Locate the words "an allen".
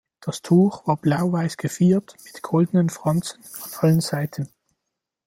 3.63-4.01